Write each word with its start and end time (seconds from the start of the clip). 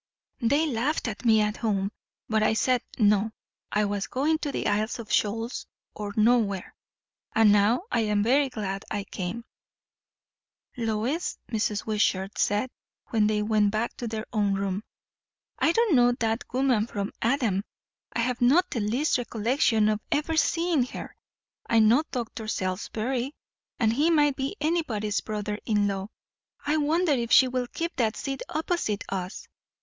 They 0.39 0.65
laughed 0.65 1.07
at 1.07 1.25
me 1.25 1.41
at 1.41 1.57
home, 1.57 1.91
but 2.27 2.41
I 2.41 2.53
said 2.53 2.81
no, 2.97 3.33
I 3.71 3.85
was 3.85 4.07
going 4.07 4.39
to 4.39 4.51
the 4.51 4.65
Isles 4.65 4.97
of 4.97 5.11
Shoals 5.11 5.67
or 5.93 6.11
nowhere. 6.17 6.73
And 7.35 7.51
now 7.51 7.83
I 7.91 7.99
am 7.99 8.23
very 8.23 8.49
glad 8.49 8.83
I 8.89 9.03
came." 9.03 9.45
"Lois," 10.75 11.37
Mrs. 11.51 11.85
Wishart 11.85 12.39
said 12.39 12.71
when 13.09 13.27
they 13.27 13.43
went 13.43 13.69
back 13.69 13.95
to 13.97 14.07
their 14.07 14.25
own 14.33 14.55
room, 14.55 14.83
"I 15.59 15.71
don't 15.71 15.95
know 15.95 16.13
that 16.13 16.51
woman 16.51 16.87
from 16.87 17.13
Adam. 17.21 17.63
I 18.11 18.21
have 18.21 18.41
not 18.41 18.71
the 18.71 18.79
least 18.79 19.19
recollection 19.19 19.87
of 19.87 20.01
ever 20.11 20.35
seeing 20.35 20.81
her. 20.85 21.15
I 21.69 21.77
know 21.77 22.01
Dr. 22.09 22.47
Salisbury 22.47 23.35
and 23.77 23.93
he 23.93 24.09
might 24.09 24.35
be 24.35 24.55
anybody's 24.59 25.21
brother 25.21 25.59
in 25.67 25.87
law. 25.87 26.07
I 26.65 26.77
wonder 26.77 27.11
if 27.11 27.31
she 27.31 27.47
will 27.47 27.67
keep 27.71 27.95
that 27.97 28.17
seat 28.17 28.41
opposite 28.49 29.03
us? 29.07 29.47